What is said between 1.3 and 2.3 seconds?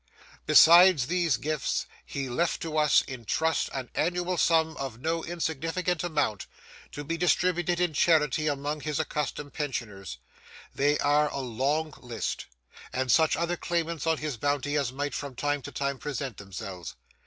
gifts, he